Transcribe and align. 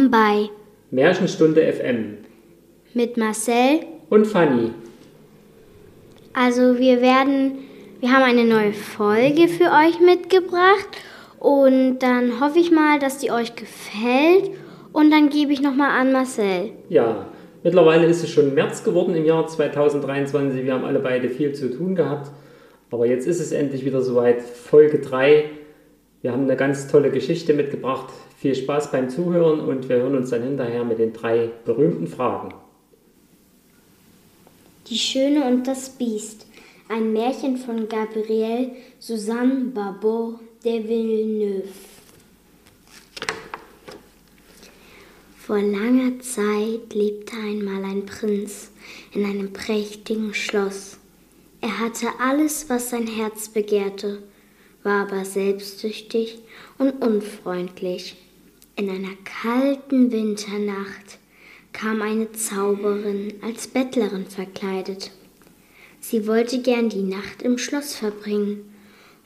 Willkommen 0.00 0.10
bei 0.10 0.48
Märchenstunde 0.90 1.60
FM 1.60 2.16
mit 2.94 3.18
Marcel 3.18 3.80
und 4.08 4.26
Fanny. 4.26 4.70
Also 6.32 6.78
wir 6.78 7.02
werden, 7.02 7.58
wir 8.00 8.10
haben 8.10 8.22
eine 8.22 8.44
neue 8.44 8.72
Folge 8.72 9.46
für 9.48 9.64
euch 9.64 10.00
mitgebracht 10.00 10.88
und 11.38 11.98
dann 11.98 12.40
hoffe 12.40 12.60
ich 12.60 12.70
mal, 12.70 12.98
dass 12.98 13.18
die 13.18 13.30
euch 13.30 13.54
gefällt 13.56 14.50
und 14.94 15.10
dann 15.10 15.28
gebe 15.28 15.52
ich 15.52 15.60
nochmal 15.60 15.90
an 15.90 16.12
Marcel. 16.12 16.70
Ja, 16.88 17.26
mittlerweile 17.62 18.06
ist 18.06 18.22
es 18.22 18.30
schon 18.30 18.54
März 18.54 18.82
geworden 18.82 19.14
im 19.14 19.26
Jahr 19.26 19.46
2023. 19.46 20.64
Wir 20.64 20.72
haben 20.72 20.84
alle 20.84 21.00
beide 21.00 21.28
viel 21.28 21.52
zu 21.52 21.76
tun 21.76 21.94
gehabt, 21.94 22.30
aber 22.90 23.04
jetzt 23.04 23.26
ist 23.26 23.40
es 23.40 23.52
endlich 23.52 23.84
wieder 23.84 24.00
soweit. 24.00 24.40
Folge 24.40 25.00
3. 25.00 25.44
Wir 26.22 26.32
haben 26.32 26.44
eine 26.44 26.56
ganz 26.56 26.88
tolle 26.88 27.10
Geschichte 27.10 27.52
mitgebracht. 27.52 28.08
Viel 28.40 28.54
Spaß 28.54 28.90
beim 28.90 29.10
Zuhören 29.10 29.60
und 29.60 29.86
wir 29.90 29.96
hören 29.96 30.16
uns 30.16 30.30
dann 30.30 30.42
hinterher 30.42 30.82
mit 30.82 30.98
den 30.98 31.12
drei 31.12 31.50
berühmten 31.66 32.06
Fragen. 32.06 32.54
Die 34.86 34.96
Schöne 34.96 35.44
und 35.44 35.66
das 35.66 35.90
Biest. 35.90 36.46
Ein 36.88 37.12
Märchen 37.12 37.58
von 37.58 37.86
Gabrielle 37.86 38.70
Suzanne 38.98 39.66
Barbot 39.74 40.40
de 40.64 40.88
Villeneuve. 40.88 41.68
Vor 45.36 45.60
langer 45.60 46.18
Zeit 46.20 46.94
lebte 46.94 47.36
einmal 47.36 47.84
ein 47.84 48.06
Prinz 48.06 48.70
in 49.12 49.26
einem 49.26 49.52
prächtigen 49.52 50.32
Schloss. 50.32 50.96
Er 51.60 51.78
hatte 51.78 52.06
alles, 52.18 52.70
was 52.70 52.88
sein 52.88 53.06
Herz 53.06 53.50
begehrte, 53.50 54.22
war 54.82 55.06
aber 55.06 55.26
selbstsüchtig 55.26 56.38
und 56.78 57.04
unfreundlich. 57.04 58.16
In 58.76 58.88
einer 58.88 59.14
kalten 59.24 60.10
Winternacht 60.10 61.18
kam 61.72 62.02
eine 62.02 62.32
Zauberin 62.32 63.34
als 63.42 63.68
Bettlerin 63.68 64.26
verkleidet. 64.26 65.10
Sie 66.00 66.26
wollte 66.26 66.60
gern 66.62 66.88
die 66.88 67.02
Nacht 67.02 67.42
im 67.42 67.58
Schloss 67.58 67.94
verbringen 67.94 68.74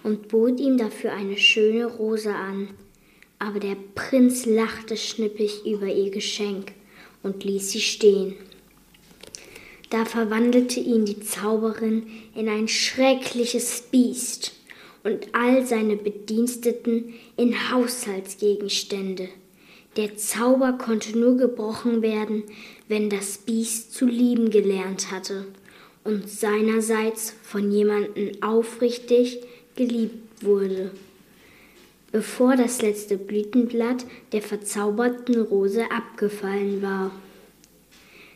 und 0.02 0.28
bot 0.28 0.58
ihm 0.60 0.76
dafür 0.76 1.12
eine 1.12 1.36
schöne 1.36 1.86
Rose 1.86 2.34
an. 2.34 2.68
Aber 3.38 3.60
der 3.60 3.76
Prinz 3.94 4.46
lachte 4.46 4.96
schnippig 4.96 5.64
über 5.64 5.86
ihr 5.86 6.10
Geschenk 6.10 6.72
und 7.22 7.44
ließ 7.44 7.70
sie 7.70 7.80
stehen. 7.80 8.34
Da 9.90 10.04
verwandelte 10.04 10.80
ihn 10.80 11.04
die 11.04 11.20
Zauberin 11.20 12.06
in 12.34 12.48
ein 12.48 12.68
schreckliches 12.68 13.84
Biest 13.90 14.52
und 15.04 15.28
all 15.32 15.64
seine 15.64 15.96
Bediensteten 15.96 17.14
in 17.36 17.70
Haushaltsgegenstände. 17.70 19.28
Der 19.96 20.16
Zauber 20.16 20.72
konnte 20.72 21.16
nur 21.16 21.36
gebrochen 21.36 22.02
werden, 22.02 22.42
wenn 22.88 23.10
das 23.10 23.38
Biest 23.38 23.94
zu 23.94 24.06
lieben 24.06 24.50
gelernt 24.50 25.12
hatte 25.12 25.46
und 26.02 26.28
seinerseits 26.28 27.34
von 27.42 27.70
jemandem 27.70 28.42
aufrichtig 28.42 29.40
geliebt 29.76 30.42
wurde. 30.42 30.90
Bevor 32.10 32.56
das 32.56 32.82
letzte 32.82 33.18
Blütenblatt 33.18 34.04
der 34.32 34.42
verzauberten 34.42 35.40
Rose 35.40 35.90
abgefallen 35.90 36.82
war. 36.82 37.10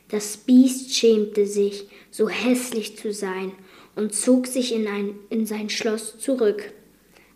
Das 0.08 0.36
Biest 0.36 0.94
schämte 0.94 1.46
sich, 1.46 1.86
so 2.10 2.28
hässlich 2.28 2.96
zu 2.96 3.12
sein, 3.12 3.52
und 3.97 4.15
zog 4.15 4.47
sich 4.47 4.75
in, 4.75 4.87
ein, 4.87 5.15
in 5.31 5.47
sein 5.47 5.71
Schloss 5.71 6.19
zurück. 6.19 6.72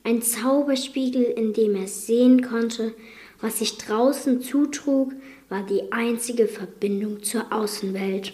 Ein 0.05 0.23
Zauberspiegel, 0.23 1.23
in 1.25 1.53
dem 1.53 1.77
er 1.77 1.87
sehen 1.87 2.43
konnte, 2.43 2.95
was 3.41 3.59
sich 3.59 3.79
draußen 3.79 4.41
zutrug, 4.41 5.13
war 5.49 5.65
die 5.65 5.93
einzige 5.93 6.47
Verbindung 6.47 7.23
zur 7.23 7.53
Außenwelt. 7.53 8.33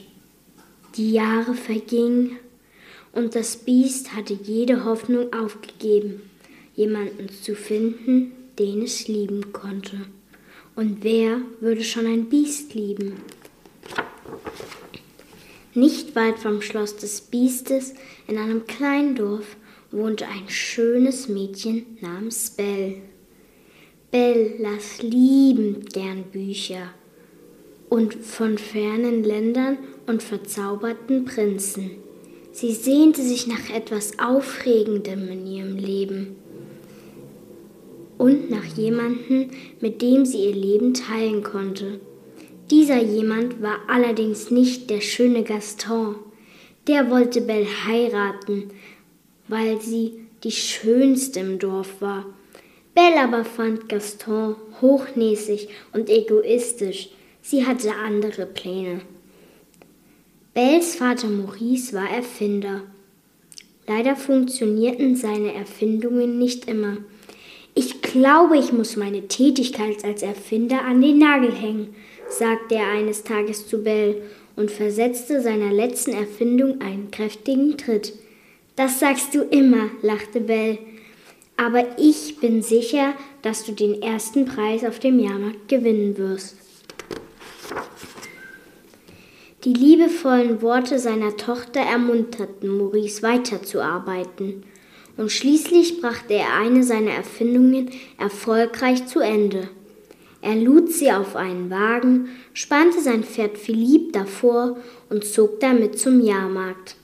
Die 0.97 1.13
Jahre 1.13 1.55
vergingen 1.55 2.39
und 3.13 3.35
das 3.35 3.57
Biest 3.57 4.15
hatte 4.15 4.35
jede 4.35 4.85
Hoffnung 4.85 5.33
aufgegeben, 5.33 6.23
jemanden 6.75 7.29
zu 7.29 7.55
finden, 7.55 8.33
den 8.59 8.83
es 8.83 9.09
lieben 9.09 9.53
konnte. 9.53 10.07
Und 10.77 11.03
wer 11.03 11.41
würde 11.61 11.83
schon 11.83 12.07
ein 12.07 12.29
Biest 12.29 12.75
lieben? 12.75 13.15
Nicht 15.79 16.17
weit 16.17 16.41
vom 16.41 16.61
Schloss 16.61 16.97
des 16.97 17.21
Biestes, 17.21 17.95
in 18.27 18.37
einem 18.37 18.67
kleinen 18.67 19.15
Dorf, 19.15 19.57
wohnte 19.93 20.27
ein 20.27 20.49
schönes 20.49 21.29
Mädchen 21.29 21.87
namens 22.01 22.51
Belle. 22.51 22.97
Bell 24.11 24.57
las 24.59 25.01
liebend 25.03 25.93
gern 25.93 26.25
Bücher 26.33 26.93
und 27.89 28.13
von 28.13 28.59
fernen 28.59 29.23
Ländern 29.23 29.79
und 30.09 30.21
verzauberten 30.21 31.25
Prinzen. 31.25 31.93
Sie 32.51 32.73
sehnte 32.73 33.23
sich 33.23 33.47
nach 33.47 33.71
etwas 33.73 34.19
Aufregendem 34.19 35.29
in 35.29 35.47
ihrem 35.47 35.77
Leben 35.77 36.35
und 38.19 38.51
nach 38.51 38.65
jemandem, 38.65 39.51
mit 39.81 40.03
dem 40.03 40.27
sie 40.27 40.47
ihr 40.47 40.57
Leben 40.57 40.93
teilen 40.93 41.45
konnte. 41.45 42.01
Dieser 42.71 43.03
jemand 43.03 43.63
war 43.63 43.79
allerdings 43.89 44.51
nicht 44.51 44.91
der 44.91 45.01
schöne 45.01 45.43
Gaston. 45.43 46.17
Der 46.87 47.11
wollte 47.11 47.41
Belle 47.41 47.67
heiraten, 47.87 48.71
weil 49.49 49.81
sie 49.81 50.15
die 50.45 50.53
schönste 50.53 51.41
im 51.41 51.59
Dorf 51.59 52.01
war 52.01 52.27
Belle 52.99 53.21
aber 53.21 53.45
fand 53.45 53.89
Gaston 53.89 54.57
hochnäsig 54.81 55.69
und 55.93 56.11
egoistisch. 56.11 57.11
Sie 57.43 57.65
hatte 57.65 57.95
andere 57.95 58.45
Pläne. 58.45 59.03
Belles 60.53 60.97
Vater 60.97 61.29
Maurice 61.29 61.93
war 61.93 62.11
Erfinder. 62.11 62.83
Leider 63.87 64.17
funktionierten 64.17 65.15
seine 65.15 65.55
Erfindungen 65.55 66.41
nicht 66.41 66.69
immer. 66.69 66.97
Ich 67.77 68.03
glaube, 68.03 68.59
ich 68.59 68.73
muss 68.73 68.97
meine 68.97 69.29
Tätigkeit 69.29 70.05
als 70.05 70.23
Erfinder 70.23 70.83
an 70.83 71.01
den 71.01 71.19
Nagel 71.19 71.53
hängen, 71.53 71.95
sagte 72.31 72.77
er 72.77 72.89
eines 72.89 73.25
Tages 73.25 73.67
zu 73.67 73.83
Belle 73.83 74.23
und 74.57 74.71
versetzte 74.71 75.41
seiner 75.41 75.73
letzten 75.73 76.13
Erfindung 76.13 76.81
einen 76.81 77.11
kräftigen 77.11 77.77
Tritt. 77.79 78.13
Das 78.77 79.01
sagst 79.01 79.35
du 79.35 79.43
immer, 79.43 79.91
lachte 80.03 80.41
Belle 80.41 80.79
aber 81.59 81.85
ich 81.99 82.39
bin 82.39 82.63
sicher, 82.63 83.15
dass 83.43 83.65
du 83.65 83.73
den 83.73 84.01
ersten 84.01 84.47
Preis 84.47 84.85
auf 84.85 85.01
dem 85.01 85.19
Jahrmarkt 85.19 85.69
gewinnen 85.69 86.17
wirst. 86.17 86.57
Die 89.65 89.75
liebevollen 89.75 90.63
Worte 90.63 91.01
seiner 91.01 91.37
Tochter 91.37 91.81
ermunterten 91.81 92.69
Maurice 92.69 93.23
weiterzuarbeiten, 93.23 94.63
und 95.17 95.33
schließlich 95.33 96.01
brachte 96.01 96.35
er 96.35 96.55
eine 96.61 96.85
seiner 96.85 97.11
Erfindungen 97.11 97.91
erfolgreich 98.19 99.09
zu 99.09 99.19
Ende. 99.19 99.69
Er 100.41 100.57
lud 100.57 100.93
sie 100.93 101.11
auf 101.11 101.35
einen 101.37 101.71
Wagen, 101.71 102.29
spannte 102.53 103.01
sein 103.01 103.25
Pferd 103.25 103.59
Philipp 103.59 104.13
davor 104.13 104.77
und 105.11 105.25
zog 105.25 105.61
damit 105.61 105.99
zum 105.99 106.21
Jahrmarkt. 106.21 106.97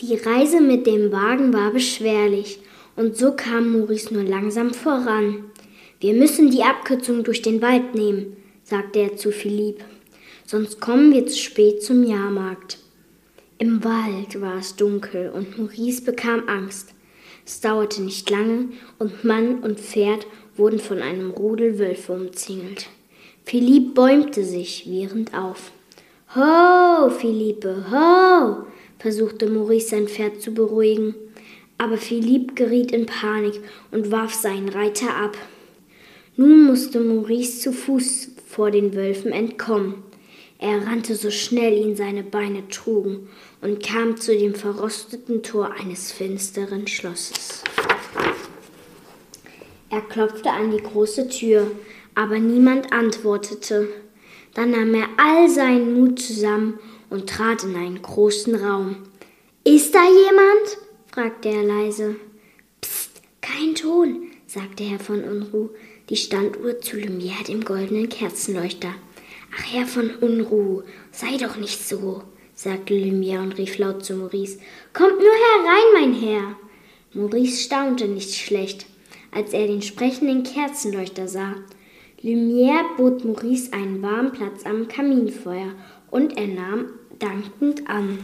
Die 0.00 0.14
Reise 0.16 0.60
mit 0.60 0.86
dem 0.86 1.12
Wagen 1.12 1.52
war 1.52 1.70
beschwerlich, 1.70 2.58
und 2.96 3.16
so 3.16 3.32
kam 3.32 3.72
Maurice 3.72 4.12
nur 4.12 4.24
langsam 4.24 4.72
voran. 4.72 5.44
Wir 6.00 6.14
müssen 6.14 6.50
die 6.50 6.62
Abkürzung 6.62 7.24
durch 7.24 7.42
den 7.42 7.62
Wald 7.62 7.94
nehmen, 7.94 8.36
sagte 8.64 9.00
er 9.00 9.16
zu 9.16 9.30
Philipp, 9.30 9.84
sonst 10.44 10.80
kommen 10.80 11.12
wir 11.12 11.26
zu 11.26 11.38
spät 11.38 11.82
zum 11.82 12.02
Jahrmarkt. 12.04 12.78
Im 13.58 13.84
Wald 13.84 14.40
war 14.40 14.58
es 14.58 14.74
dunkel 14.74 15.30
und 15.30 15.56
Maurice 15.56 16.02
bekam 16.02 16.48
Angst. 16.48 16.92
Es 17.46 17.60
dauerte 17.60 18.02
nicht 18.02 18.28
lange 18.30 18.70
und 18.98 19.24
Mann 19.24 19.60
und 19.60 19.78
Pferd 19.78 20.26
wurden 20.56 20.78
von 20.78 21.00
einem 21.00 21.30
Rudel 21.30 21.78
Wölfe 21.78 22.12
umzingelt. 22.12 22.86
Philipp 23.44 23.94
bäumte 23.94 24.44
sich 24.44 24.88
wiehernd 24.88 25.34
auf. 25.34 25.72
Ho, 26.34 27.10
Philippe, 27.10 27.86
ho! 27.90 28.66
versuchte 28.98 29.48
Maurice 29.50 29.88
sein 29.88 30.08
Pferd 30.08 30.40
zu 30.40 30.52
beruhigen 30.52 31.14
aber 31.78 31.98
Philipp 31.98 32.56
geriet 32.56 32.92
in 32.92 33.06
Panik 33.06 33.60
und 33.90 34.10
warf 34.10 34.34
seinen 34.34 34.68
Reiter 34.68 35.14
ab. 35.16 35.36
Nun 36.36 36.64
musste 36.64 37.00
Maurice 37.00 37.60
zu 37.60 37.72
Fuß 37.72 38.30
vor 38.46 38.70
den 38.70 38.94
Wölfen 38.94 39.32
entkommen. 39.32 40.02
Er 40.58 40.86
rannte 40.86 41.14
so 41.14 41.30
schnell 41.30 41.76
ihn 41.76 41.96
seine 41.96 42.22
Beine 42.22 42.66
trugen 42.68 43.28
und 43.60 43.82
kam 43.82 44.16
zu 44.16 44.36
dem 44.36 44.54
verrosteten 44.54 45.42
Tor 45.42 45.72
eines 45.78 46.12
finsteren 46.12 46.86
Schlosses. 46.86 47.64
Er 49.90 50.00
klopfte 50.00 50.50
an 50.50 50.70
die 50.70 50.82
große 50.82 51.28
Tür, 51.28 51.70
aber 52.14 52.38
niemand 52.38 52.92
antwortete. 52.92 53.88
Dann 54.54 54.70
nahm 54.70 54.94
er 54.94 55.08
all 55.16 55.48
seinen 55.48 55.94
Mut 55.94 56.20
zusammen 56.20 56.78
und 57.10 57.28
trat 57.28 57.64
in 57.64 57.76
einen 57.76 58.02
großen 58.02 58.54
Raum. 58.54 58.96
Ist 59.64 59.94
da 59.94 60.04
jemand? 60.04 60.78
fragte 61.12 61.48
er 61.48 61.62
leise. 61.62 62.16
Psst, 62.80 63.22
kein 63.40 63.74
Ton, 63.74 64.30
sagte 64.46 64.84
Herr 64.84 65.00
von 65.00 65.22
Unruh. 65.22 65.70
die 66.10 66.16
Standuhr 66.16 66.80
zu 66.80 66.96
Lumière, 66.96 67.44
dem 67.46 67.64
goldenen 67.64 68.08
Kerzenleuchter. 68.08 68.94
Ach 69.56 69.72
Herr 69.72 69.86
von 69.86 70.10
Unruhe, 70.16 70.84
sei 71.12 71.36
doch 71.38 71.56
nicht 71.56 71.86
so, 71.86 72.22
sagte 72.54 72.94
Lumière 72.94 73.40
und 73.40 73.56
rief 73.56 73.78
laut 73.78 74.04
zu 74.04 74.16
Maurice. 74.16 74.58
Kommt 74.92 75.18
nur 75.18 75.32
herein, 75.32 75.92
mein 75.94 76.14
Herr. 76.14 76.56
Maurice 77.12 77.62
staunte 77.62 78.08
nicht 78.08 78.34
schlecht, 78.34 78.86
als 79.34 79.52
er 79.52 79.66
den 79.66 79.82
sprechenden 79.82 80.42
Kerzenleuchter 80.42 81.28
sah. 81.28 81.54
Lumière 82.22 82.84
bot 82.96 83.24
Maurice 83.24 83.72
einen 83.72 84.00
warmen 84.00 84.32
Platz 84.32 84.64
am 84.64 84.88
Kaminfeuer 84.88 85.72
und 86.10 86.36
er 86.38 86.46
nahm 86.46 86.86
dankend 87.18 87.88
an. 87.88 88.20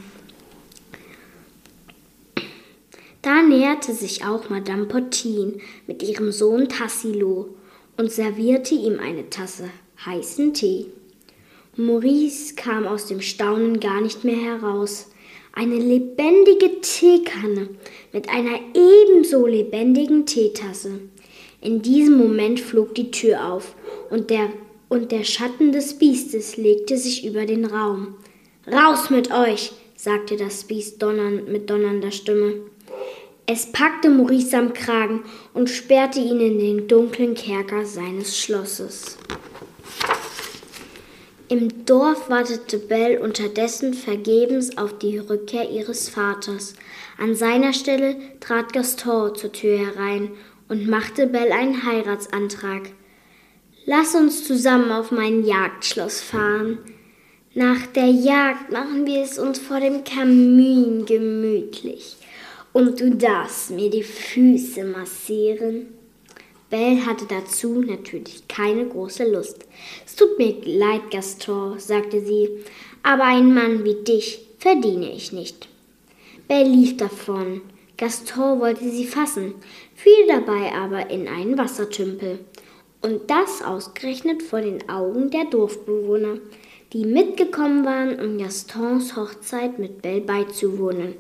Da 3.23 3.43
näherte 3.43 3.93
sich 3.93 4.25
auch 4.25 4.49
Madame 4.49 4.87
Pottin 4.87 5.61
mit 5.87 6.03
ihrem 6.03 6.33
Sohn 6.33 6.69
Tassilo 6.69 7.55
und 7.99 8.11
servierte 8.11 8.75
ihm 8.75 8.99
eine 8.99 9.29
Tasse 9.29 9.69
heißen 10.07 10.55
Tee. 10.55 10.87
Maurice 11.77 12.55
kam 12.55 12.87
aus 12.87 13.07
dem 13.07 13.21
Staunen 13.21 13.81
gar 13.81 14.01
nicht 14.01 14.25
mehr 14.25 14.37
heraus. 14.37 15.10
Eine 15.53 15.77
lebendige 15.77 16.81
Teekanne 16.81 17.69
mit 18.13 18.29
einer 18.29 18.59
ebenso 18.75 19.47
lebendigen 19.47 20.25
Teetasse. 20.25 21.01
In 21.61 21.83
diesem 21.83 22.17
Moment 22.17 22.61
flog 22.61 22.95
die 22.95 23.11
Tür 23.11 23.53
auf 23.53 23.75
und 24.11 24.31
der, 24.31 24.51
und 24.89 25.13
der 25.13 25.25
Schatten 25.25 25.73
des 25.73 25.99
Biestes 25.99 26.57
legte 26.57 26.97
sich 26.97 27.27
über 27.27 27.47
den 27.47 27.65
Raum. 27.65 28.15
Raus 28.67 29.11
mit 29.11 29.33
euch, 29.33 29.73
sagte 29.97 30.37
das 30.37 30.65
Biest 30.65 31.03
donnernd, 31.03 31.49
mit 31.49 31.69
donnernder 31.69 32.13
Stimme. 32.13 32.55
Es 33.47 33.67
packte 33.67 34.09
Maurice 34.09 34.57
am 34.57 34.73
Kragen 34.73 35.25
und 35.53 35.69
sperrte 35.69 36.21
ihn 36.21 36.41
in 36.41 36.59
den 36.61 36.89
dunklen 36.89 37.35
Kerker 37.35 37.85
seines 37.85 38.39
Schlosses. 38.39 39.19
Im 41.51 41.85
Dorf 41.85 42.31
wartete 42.31 42.79
Belle 42.79 43.19
unterdessen 43.19 43.93
vergebens 43.93 44.79
auf 44.79 44.97
die 45.01 45.19
Rückkehr 45.19 45.69
ihres 45.69 46.09
Vaters. 46.09 46.75
An 47.19 47.35
seiner 47.35 47.73
Stelle 47.73 48.15
trat 48.39 48.73
Gaston 48.73 49.35
zur 49.35 49.51
Tür 49.51 49.77
herein 49.77 50.31
und 50.69 50.87
machte 50.87 51.27
Belle 51.27 51.53
einen 51.53 51.85
Heiratsantrag. 51.85 52.93
Lass 53.85 54.15
uns 54.15 54.45
zusammen 54.45 54.93
auf 54.93 55.11
mein 55.11 55.45
Jagdschloss 55.45 56.21
fahren. 56.21 56.79
Nach 57.53 57.85
der 57.97 58.11
Jagd 58.11 58.71
machen 58.71 59.05
wir 59.05 59.21
es 59.21 59.37
uns 59.37 59.59
vor 59.59 59.81
dem 59.81 60.05
Kamin 60.05 61.05
gemütlich 61.05 62.17
und 62.73 63.01
du 63.01 63.17
darfst 63.17 63.73
mir 63.73 63.91
die 63.91 64.05
Füße 64.05 64.85
massieren. 64.85 65.89
Belle 66.71 67.05
hatte 67.05 67.27
dazu 67.27 67.83
natürlich 67.83 68.47
keine 68.47 68.87
große 68.87 69.31
Lust. 69.31 69.67
Es 70.07 70.15
tut 70.15 70.39
mir 70.39 70.55
leid, 70.65 71.11
Gaston, 71.11 71.79
sagte 71.81 72.25
sie, 72.25 72.49
aber 73.03 73.25
einen 73.25 73.53
Mann 73.53 73.85
wie 73.85 74.03
dich 74.05 74.47
verdiene 74.59 75.13
ich 75.13 75.33
nicht. 75.33 75.69
Belle 76.47 76.69
lief 76.69 76.97
davon. 76.97 77.61
Gaston 77.97 78.61
wollte 78.61 78.89
sie 78.89 79.05
fassen, 79.05 79.55
fiel 79.95 80.27
dabei 80.29 80.73
aber 80.73 81.11
in 81.11 81.29
einen 81.29 81.59
Wassertümpel. 81.59 82.39
Und 83.03 83.31
das 83.31 83.63
ausgerechnet 83.63 84.43
vor 84.43 84.61
den 84.61 84.89
Augen 84.89 85.31
der 85.31 85.47
Dorfbewohner, 85.47 86.39
die 86.93 87.05
mitgekommen 87.05 87.85
waren, 87.85 88.21
um 88.21 88.39
Gastons 88.39 89.17
Hochzeit 89.17 89.79
mit 89.79 90.03
Belle 90.03 90.21
beizuwohnen. 90.21 91.15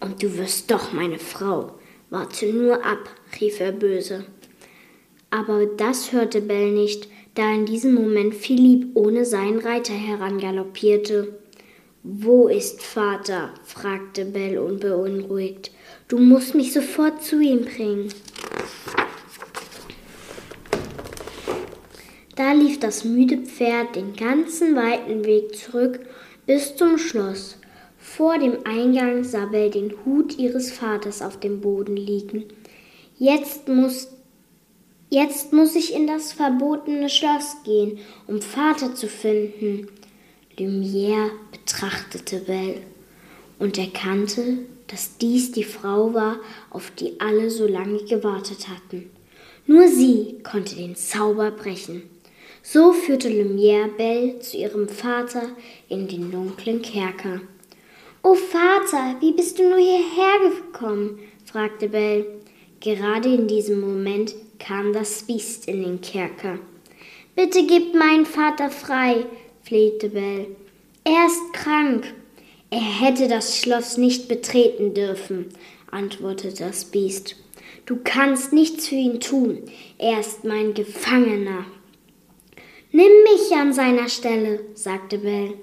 Und 0.00 0.22
du 0.22 0.36
wirst 0.38 0.70
doch 0.70 0.92
meine 0.92 1.18
Frau. 1.18 1.72
Warte 2.10 2.46
nur 2.52 2.84
ab, 2.84 3.10
rief 3.40 3.60
er 3.60 3.72
böse. 3.72 4.24
Aber 5.30 5.66
das 5.66 6.12
hörte 6.12 6.40
Bell 6.40 6.72
nicht, 6.72 7.08
da 7.34 7.52
in 7.54 7.66
diesem 7.66 7.94
Moment 7.94 8.34
Philipp 8.34 8.88
ohne 8.94 9.24
seinen 9.24 9.60
Reiter 9.60 9.92
herangaloppierte. 9.92 11.38
Wo 12.02 12.48
ist 12.48 12.82
Vater? 12.82 13.54
fragte 13.64 14.24
Bell 14.24 14.58
unbeunruhigt. 14.58 15.70
Du 16.08 16.18
musst 16.18 16.54
mich 16.54 16.72
sofort 16.72 17.22
zu 17.22 17.40
ihm 17.40 17.64
bringen. 17.64 18.08
Da 22.34 22.52
lief 22.52 22.80
das 22.80 23.04
müde 23.04 23.36
Pferd 23.38 23.96
den 23.96 24.16
ganzen 24.16 24.74
weiten 24.74 25.24
Weg 25.26 25.54
zurück 25.54 26.00
bis 26.46 26.74
zum 26.74 26.96
Schloss. 26.96 27.58
Vor 27.98 28.38
dem 28.38 28.64
Eingang 28.64 29.24
sah 29.24 29.44
Bell 29.44 29.70
den 29.70 29.92
Hut 30.04 30.38
ihres 30.38 30.72
Vaters 30.72 31.20
auf 31.20 31.38
dem 31.38 31.60
Boden 31.60 31.96
liegen. 31.96 32.44
Jetzt 33.18 33.68
muss, 33.68 34.08
jetzt 35.10 35.52
muss 35.52 35.74
ich 35.74 35.94
in 35.94 36.06
das 36.06 36.32
verbotene 36.32 37.10
Schloss 37.10 37.58
gehen, 37.64 37.98
um 38.26 38.40
Vater 38.40 38.94
zu 38.94 39.08
finden. 39.08 39.88
Lumière 40.58 41.30
betrachtete 41.52 42.38
Bell 42.38 42.82
und 43.58 43.78
erkannte, 43.78 44.58
dass 44.86 45.18
dies 45.18 45.52
die 45.52 45.64
Frau 45.64 46.14
war, 46.14 46.38
auf 46.70 46.90
die 46.90 47.20
alle 47.20 47.50
so 47.50 47.66
lange 47.66 48.04
gewartet 48.04 48.68
hatten. 48.68 49.10
Nur 49.66 49.88
sie 49.88 50.38
konnte 50.42 50.74
den 50.74 50.96
Zauber 50.96 51.50
brechen. 51.50 52.02
So 52.62 52.92
führte 52.92 53.28
Lumière 53.28 53.88
Bell 53.88 54.40
zu 54.40 54.56
ihrem 54.56 54.88
Vater 54.88 55.50
in 55.88 56.08
den 56.08 56.30
dunklen 56.30 56.82
Kerker. 56.82 57.40
Oh 58.22 58.34
Vater, 58.34 59.16
wie 59.20 59.32
bist 59.32 59.58
du 59.58 59.68
nur 59.68 59.78
hierher 59.78 60.50
gekommen? 60.50 61.20
fragte 61.44 61.88
Bell. 61.88 62.26
Gerade 62.80 63.32
in 63.32 63.46
diesem 63.46 63.80
Moment 63.80 64.34
kam 64.60 64.92
das 64.92 65.24
Biest 65.24 65.66
in 65.66 65.82
den 65.82 66.00
Kerker. 66.00 66.58
Bitte 67.34 67.66
gib 67.66 67.94
meinen 67.94 68.26
Vater 68.26 68.70
frei, 68.70 69.24
flehte 69.62 70.10
Bell. 70.10 70.46
Er 71.04 71.26
ist 71.26 71.52
krank. 71.52 72.14
Er 72.70 72.78
hätte 72.78 73.26
das 73.26 73.58
Schloss 73.58 73.96
nicht 73.96 74.28
betreten 74.28 74.94
dürfen, 74.94 75.46
antwortete 75.90 76.64
das 76.64 76.84
Biest. 76.84 77.34
Du 77.86 77.98
kannst 78.04 78.52
nichts 78.52 78.86
für 78.86 78.94
ihn 78.94 79.18
tun. 79.18 79.64
Er 79.98 80.20
ist 80.20 80.44
mein 80.44 80.74
Gefangener. 80.74 81.64
Nimm 82.92 83.10
mich 83.24 83.52
an 83.56 83.72
seiner 83.72 84.08
Stelle, 84.08 84.60
sagte 84.74 85.18
Bell. 85.18 85.54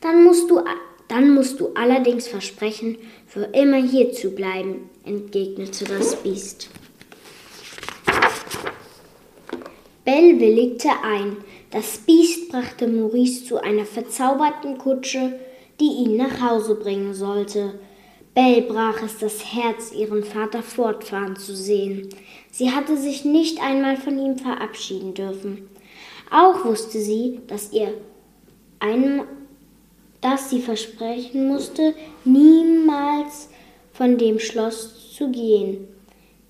Dann 0.00 0.24
musst 0.24 0.50
du 0.50 0.60
dann 1.08 1.34
musst 1.34 1.60
du 1.60 1.68
allerdings 1.74 2.26
versprechen, 2.26 2.98
für 3.26 3.44
immer 3.44 3.76
hier 3.76 4.12
zu 4.12 4.30
bleiben, 4.30 4.90
entgegnete 5.04 5.84
das 5.84 6.16
Biest. 6.16 6.68
Bell 10.06 10.40
willigte 10.40 10.88
ein. 11.02 11.36
Das 11.70 11.98
Biest 11.98 12.48
brachte 12.48 12.86
Maurice 12.86 13.44
zu 13.44 13.60
einer 13.62 13.84
verzauberten 13.84 14.78
Kutsche, 14.78 15.38
die 15.80 16.04
ihn 16.04 16.16
nach 16.16 16.40
Hause 16.40 16.76
bringen 16.76 17.12
sollte. 17.12 17.74
Bell 18.32 18.62
brach 18.62 19.02
es 19.02 19.18
das 19.18 19.52
Herz, 19.52 19.92
ihren 19.92 20.22
Vater 20.22 20.62
fortfahren 20.62 21.36
zu 21.36 21.56
sehen. 21.56 22.08
Sie 22.52 22.70
hatte 22.70 22.96
sich 22.96 23.24
nicht 23.24 23.60
einmal 23.60 23.96
von 23.96 24.18
ihm 24.18 24.38
verabschieden 24.38 25.12
dürfen. 25.12 25.68
Auch 26.30 26.64
wusste 26.64 27.00
sie, 27.00 27.40
dass 27.48 27.72
ihr 27.72 27.92
einem 28.78 29.22
dass 30.20 30.50
sie 30.50 30.60
versprechen 30.60 31.48
musste, 31.48 31.94
niemals 32.24 33.48
von 33.92 34.18
dem 34.18 34.38
Schloss 34.38 35.12
zu 35.14 35.30
gehen. 35.30 35.88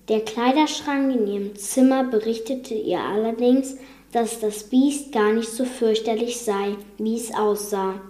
Der 0.09 0.21
Kleiderschrank 0.21 1.13
in 1.13 1.27
ihrem 1.27 1.55
Zimmer 1.55 2.05
berichtete 2.05 2.73
ihr 2.73 2.99
allerdings, 2.99 3.75
dass 4.11 4.39
das 4.39 4.63
Biest 4.63 5.11
gar 5.11 5.33
nicht 5.33 5.49
so 5.49 5.65
fürchterlich 5.65 6.39
sei, 6.39 6.75
wie 6.97 7.17
es 7.17 7.33
aussah. 7.33 8.01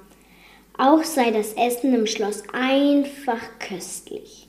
Auch 0.78 1.04
sei 1.04 1.32
das 1.32 1.54
Essen 1.54 1.96
im 1.96 2.06
Schloss 2.06 2.44
einfach 2.54 3.42
köstlich. 3.60 4.48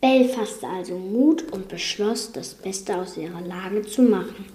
Belle 0.00 0.28
fasste 0.28 0.66
also 0.66 0.98
Mut 0.98 1.52
und 1.52 1.68
beschloss, 1.68 2.32
das 2.32 2.54
Beste 2.54 2.96
aus 2.96 3.16
ihrer 3.16 3.40
Lage 3.40 3.82
zu 3.82 4.02
machen. 4.02 4.46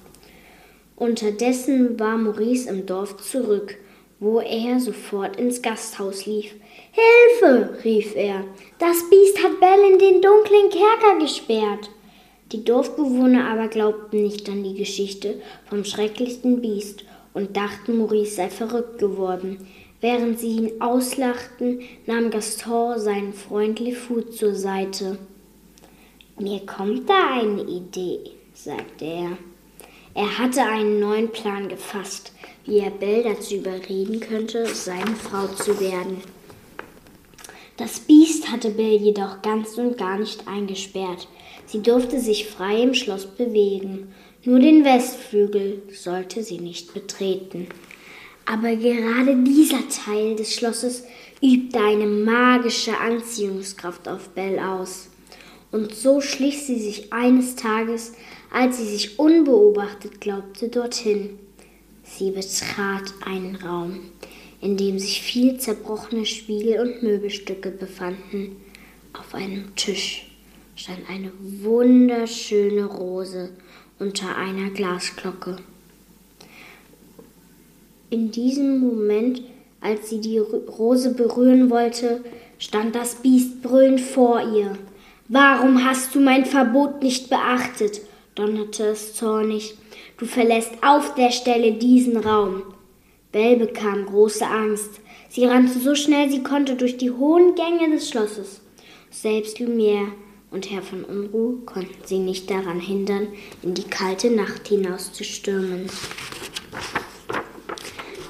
Unterdessen 0.97 1.97
war 1.97 2.17
Maurice 2.17 2.69
im 2.69 2.85
Dorf 2.85 3.15
zurück 3.17 3.77
wo 4.19 4.39
er 4.39 4.79
sofort 4.79 5.37
ins 5.37 5.61
Gasthaus 5.61 6.25
lief. 6.25 6.55
Hilfe! 6.91 7.77
rief 7.83 8.15
er. 8.15 8.43
Das 8.79 9.07
Biest 9.09 9.43
hat 9.43 9.59
Bell 9.59 9.91
in 9.91 9.99
den 9.99 10.21
dunklen 10.21 10.69
Kerker 10.69 11.19
gesperrt. 11.19 11.89
Die 12.51 12.63
Dorfbewohner 12.63 13.49
aber 13.49 13.67
glaubten 13.67 14.23
nicht 14.23 14.49
an 14.49 14.63
die 14.63 14.75
Geschichte 14.75 15.41
vom 15.69 15.83
schrecklichsten 15.83 16.61
Biest 16.61 17.03
und 17.33 17.57
dachten, 17.57 17.97
Maurice 17.97 18.35
sei 18.35 18.49
verrückt 18.49 18.99
geworden. 18.99 19.67
Während 19.99 20.39
sie 20.39 20.57
ihn 20.57 20.81
auslachten, 20.81 21.81
nahm 22.05 22.29
Gaston 22.29 22.99
seinen 22.99 23.33
Freund 23.33 23.79
Lefou 23.79 24.21
zur 24.21 24.53
Seite. 24.55 25.17
Mir 26.39 26.65
kommt 26.65 27.09
da 27.09 27.39
eine 27.39 27.63
Idee, 27.63 28.19
sagte 28.53 29.05
er. 29.05 29.37
Er 30.13 30.37
hatte 30.37 30.63
einen 30.63 30.99
neuen 30.99 31.31
Plan 31.31 31.67
gefasst 31.67 32.31
wie 32.67 32.79
er 32.79 32.91
Bell 32.91 33.23
dazu 33.23 33.55
überreden 33.55 34.19
könnte, 34.19 34.67
seine 34.67 35.15
Frau 35.15 35.47
zu 35.47 35.79
werden. 35.79 36.21
Das 37.77 37.99
Biest 38.01 38.51
hatte 38.51 38.71
Bell 38.71 38.97
jedoch 38.97 39.41
ganz 39.41 39.77
und 39.77 39.97
gar 39.97 40.19
nicht 40.19 40.47
eingesperrt. 40.47 41.27
Sie 41.67 41.81
durfte 41.81 42.19
sich 42.19 42.47
frei 42.47 42.81
im 42.81 42.93
Schloss 42.93 43.25
bewegen. 43.25 44.13
Nur 44.45 44.59
den 44.59 44.85
Westflügel 44.85 45.81
sollte 45.91 46.41
sie 46.41 46.59
nicht 46.59 46.93
betreten. 46.93 47.67
Aber 48.45 48.77
gerade 48.77 49.35
dieser 49.43 49.81
Teil 49.89 50.37
des 50.37 50.55
Schlosses 50.55 51.03
übte 51.41 51.79
eine 51.79 52.07
magische 52.07 52.97
Anziehungskraft 52.97 54.07
auf 54.07 54.29
Belle 54.29 54.65
aus. 54.65 55.09
Und 55.73 55.93
so 55.93 56.21
schlich 56.21 56.63
sie 56.63 56.79
sich 56.79 57.11
eines 57.11 57.57
Tages, 57.57 58.13
als 58.53 58.77
sie 58.77 58.87
sich 58.87 59.19
unbeobachtet 59.19 60.21
glaubte, 60.21 60.69
dorthin. 60.69 61.37
Sie 62.03 62.31
betrat 62.31 63.13
einen 63.25 63.57
Raum, 63.57 63.99
in 64.61 64.77
dem 64.77 64.97
sich 64.97 65.21
viele 65.21 65.57
zerbrochene 65.57 66.25
Spiegel 66.25 66.79
und 66.79 67.03
Möbelstücke 67.03 67.69
befanden. 67.71 68.55
Auf 69.11 69.35
einem 69.35 69.75
Tisch 69.75 70.26
stand 70.77 71.09
eine 71.09 71.31
wunderschöne 71.39 72.85
Rose 72.85 73.49
unter 73.97 74.37
einer 74.37 74.69
Glasglocke. 74.69 75.57
In 78.11 78.29
diesem 78.29 78.79
Moment, 78.79 79.41
als 79.81 80.09
sie 80.09 80.21
die 80.21 80.37
Rose 80.37 81.15
berühren 81.15 81.71
wollte, 81.71 82.23
stand 82.59 82.95
das 82.95 83.15
Biest 83.15 83.63
brüllend 83.63 83.99
vor 83.99 84.39
ihr. 84.55 84.77
Warum 85.27 85.83
hast 85.83 86.13
du 86.13 86.19
mein 86.19 86.45
Verbot 86.45 87.01
nicht 87.01 87.29
beachtet? 87.29 88.01
donnerte 88.35 88.85
es 88.85 89.15
zornig. 89.15 89.75
Du 90.17 90.27
verlässt 90.27 90.71
auf 90.83 91.15
der 91.15 91.31
Stelle 91.31 91.73
diesen 91.73 92.17
Raum. 92.17 92.61
Belle 93.31 93.57
bekam 93.57 94.05
große 94.05 94.45
Angst. 94.45 95.01
Sie 95.27 95.45
rannte 95.45 95.79
so 95.79 95.95
schnell 95.95 96.29
sie 96.29 96.43
konnte 96.43 96.75
durch 96.75 96.97
die 96.97 97.11
hohen 97.11 97.55
Gänge 97.55 97.89
des 97.89 98.09
Schlosses. 98.09 98.61
Selbst 99.09 99.57
Lumière 99.57 100.11
und 100.51 100.71
Herr 100.71 100.81
von 100.81 101.03
Unruh 101.03 101.57
konnten 101.65 102.05
sie 102.05 102.19
nicht 102.19 102.49
daran 102.49 102.79
hindern, 102.79 103.27
in 103.63 103.73
die 103.73 103.83
kalte 103.83 104.31
Nacht 104.31 104.67
hinauszustürmen. 104.67 105.89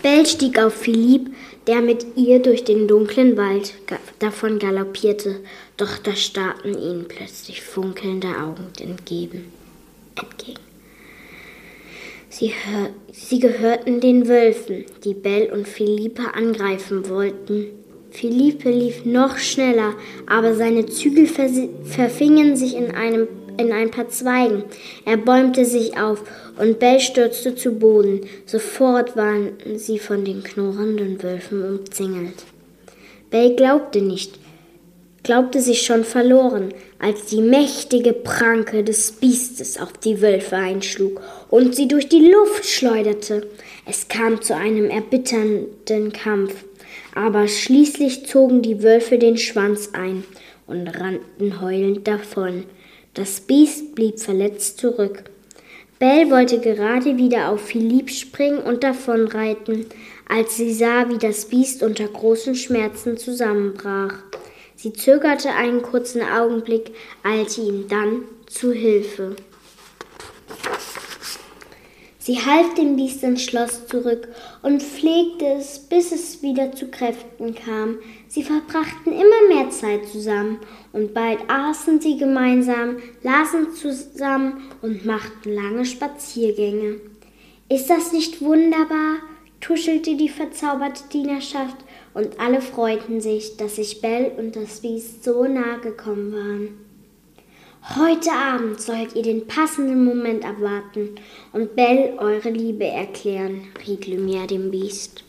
Belle 0.01 0.25
stieg 0.25 0.59
auf 0.59 0.73
Philipp, 0.73 1.29
der 1.67 1.81
mit 1.81 2.05
ihr 2.15 2.39
durch 2.39 2.63
den 2.63 2.87
dunklen 2.87 3.35
Wald 3.35 3.73
davon 4.19 4.57
galoppierte, 4.57 5.41
doch 5.75 5.97
da 5.97 6.15
starrten 6.15 6.77
ihnen 6.77 7.07
plötzlich 7.07 7.61
funkelnde 7.61 8.29
Augen 8.39 8.67
entgegen. 8.79 9.51
Sie, 12.29 12.53
sie 13.11 13.39
gehörten 13.39 13.99
den 13.99 14.27
Wölfen, 14.27 14.85
die 15.03 15.13
Belle 15.13 15.51
und 15.53 15.67
Philippe 15.67 16.33
angreifen 16.33 17.09
wollten. 17.09 17.67
Philippe 18.11 18.69
lief 18.69 19.05
noch 19.05 19.37
schneller, 19.37 19.93
aber 20.25 20.55
seine 20.55 20.85
Zügel 20.85 21.27
verfingen 21.27 22.55
sich 22.55 22.75
in, 22.75 22.91
einem, 22.91 23.27
in 23.57 23.71
ein 23.71 23.91
paar 23.91 24.09
Zweigen. 24.09 24.63
Er 25.05 25.17
bäumte 25.17 25.65
sich 25.65 25.97
auf 25.99 26.23
und 26.57 26.79
Bell 26.79 26.99
stürzte 26.99 27.55
zu 27.55 27.73
Boden. 27.73 28.21
Sofort 28.45 29.15
waren 29.15 29.51
sie 29.75 29.99
von 29.99 30.25
den 30.25 30.43
knurrenden 30.43 31.21
Wölfen 31.21 31.63
umzingelt. 31.63 32.45
Bell 33.29 33.55
glaubte 33.55 34.01
nicht, 34.01 34.39
glaubte 35.23 35.59
sich 35.59 35.81
schon 35.81 36.05
verloren, 36.05 36.73
als 36.99 37.25
die 37.25 37.41
mächtige 37.41 38.13
Pranke 38.13 38.83
des 38.83 39.11
Biestes 39.11 39.77
auf 39.79 39.91
die 39.93 40.21
Wölfe 40.21 40.55
einschlug 40.55 41.21
und 41.49 41.75
sie 41.75 41.87
durch 41.87 42.07
die 42.07 42.31
Luft 42.31 42.65
schleuderte. 42.65 43.45
Es 43.85 44.07
kam 44.07 44.41
zu 44.41 44.55
einem 44.55 44.89
erbitternden 44.89 46.13
Kampf, 46.13 46.63
aber 47.17 47.47
schließlich 47.47 48.27
zogen 48.27 48.61
die 48.61 48.83
Wölfe 48.83 49.17
den 49.17 49.37
Schwanz 49.37 49.89
ein 49.93 50.23
und 50.67 50.87
rannten 50.87 51.61
heulend 51.61 52.07
davon. 52.07 52.65
Das 53.15 53.41
Biest 53.41 53.95
blieb 53.95 54.19
verletzt 54.19 54.77
zurück. 54.77 55.23
Belle 55.97 56.29
wollte 56.29 56.59
gerade 56.59 57.17
wieder 57.17 57.49
auf 57.49 57.61
Philipp 57.61 58.11
springen 58.11 58.59
und 58.59 58.83
davonreiten, 58.83 59.87
als 60.29 60.57
sie 60.57 60.71
sah, 60.71 61.09
wie 61.09 61.17
das 61.17 61.45
Biest 61.45 61.81
unter 61.81 62.07
großen 62.07 62.53
Schmerzen 62.53 63.17
zusammenbrach. 63.17 64.13
Sie 64.75 64.93
zögerte 64.93 65.49
einen 65.49 65.81
kurzen 65.81 66.21
Augenblick, 66.21 66.91
eilte 67.23 67.61
ihm 67.61 67.87
dann 67.87 68.25
zu 68.45 68.71
Hilfe. 68.71 69.35
Sie 72.27 72.41
half 72.41 72.73
dem 72.73 72.97
Biest 72.97 73.23
ins 73.23 73.41
Schloss 73.41 73.87
zurück 73.87 74.27
und 74.61 74.83
pflegte 74.83 75.45
es, 75.45 75.79
bis 75.79 76.11
es 76.11 76.43
wieder 76.43 76.73
zu 76.73 76.89
Kräften 76.89 77.55
kam. 77.55 77.99
Sie 78.27 78.43
verbrachten 78.43 79.13
immer 79.13 79.47
mehr 79.47 79.69
Zeit 79.69 80.05
zusammen 80.09 80.59
und 80.91 81.13
bald 81.13 81.39
aßen 81.47 82.01
sie 82.01 82.17
gemeinsam, 82.17 82.97
lasen 83.23 83.71
zusammen 83.71 84.61
und 84.81 85.05
machten 85.05 85.53
lange 85.53 85.85
Spaziergänge. 85.85 86.99
Ist 87.69 87.89
das 87.89 88.11
nicht 88.11 88.41
wunderbar? 88.41 89.19
tuschelte 89.61 90.17
die 90.17 90.27
verzauberte 90.27 91.03
Dienerschaft 91.13 91.77
und 92.13 92.41
alle 92.41 92.59
freuten 92.59 93.21
sich, 93.21 93.55
dass 93.55 93.77
sich 93.77 94.01
Bell 94.01 94.33
und 94.37 94.57
das 94.57 94.81
Biest 94.81 95.23
so 95.23 95.45
nahe 95.45 95.79
gekommen 95.79 96.33
waren. 96.33 96.86
Heute 97.83 98.31
Abend 98.31 98.81
sollt 98.81 99.15
ihr 99.15 99.23
den 99.23 99.47
passenden 99.47 100.03
Moment 100.03 100.43
abwarten 100.45 101.15
und 101.53 101.75
Bell 101.75 102.15
eure 102.17 102.49
Liebe 102.49 102.85
erklären, 102.85 103.67
riet 103.85 104.05
Lumière 104.05 104.47
dem 104.47 104.71
Biest. 104.71 105.23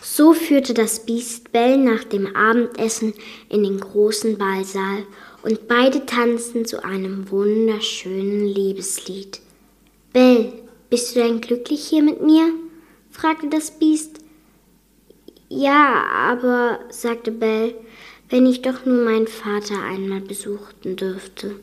So 0.00 0.32
führte 0.32 0.72
das 0.72 1.04
Biest 1.04 1.52
Bell 1.52 1.76
nach 1.76 2.04
dem 2.04 2.34
Abendessen 2.34 3.12
in 3.50 3.64
den 3.64 3.78
großen 3.78 4.38
Ballsaal 4.38 5.04
und 5.42 5.68
beide 5.68 6.06
tanzten 6.06 6.64
zu 6.64 6.82
einem 6.82 7.30
wunderschönen 7.30 8.46
Liebeslied. 8.46 9.40
Bell, 10.12 10.54
bist 10.88 11.14
du 11.14 11.20
denn 11.20 11.42
glücklich 11.42 11.86
hier 11.86 12.02
mit 12.02 12.22
mir? 12.22 12.50
fragte 13.10 13.48
das 13.48 13.70
Biest. 13.72 14.20
Ja, 15.48 16.04
aber, 16.04 16.80
sagte 16.88 17.30
Bell, 17.30 17.74
wenn 18.28 18.46
ich 18.46 18.62
doch 18.62 18.84
nur 18.84 19.04
meinen 19.04 19.26
Vater 19.26 19.82
einmal 19.82 20.20
besuchten 20.20 20.96
dürfte. 20.96 21.56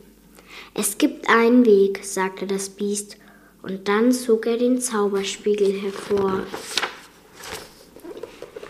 Es 0.73 0.97
gibt 0.97 1.29
einen 1.29 1.65
Weg, 1.65 2.03
sagte 2.03 2.47
das 2.47 2.69
Biest, 2.69 3.17
und 3.61 3.87
dann 3.87 4.11
zog 4.11 4.45
er 4.45 4.57
den 4.57 4.79
Zauberspiegel 4.79 5.71
hervor. 5.81 6.43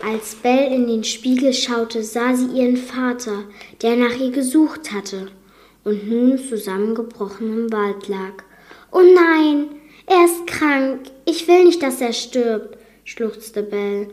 Als 0.02 0.34
Belle 0.34 0.74
in 0.74 0.86
den 0.86 1.04
Spiegel 1.04 1.52
schaute, 1.52 2.04
sah 2.04 2.34
sie 2.34 2.58
ihren 2.58 2.76
Vater, 2.76 3.44
der 3.82 3.96
nach 3.96 4.16
ihr 4.18 4.30
gesucht 4.30 4.92
hatte 4.92 5.28
und 5.82 6.08
nun 6.08 6.38
zusammengebrochen 6.38 7.52
im 7.52 7.72
Wald 7.72 8.08
lag. 8.08 8.44
Oh 8.92 9.00
nein, 9.02 9.66
er 10.06 10.26
ist 10.26 10.46
krank. 10.46 11.10
Ich 11.24 11.48
will 11.48 11.64
nicht, 11.64 11.82
dass 11.82 12.00
er 12.00 12.12
stirbt, 12.12 12.78
schluchzte 13.04 13.62
Belle. 13.62 14.08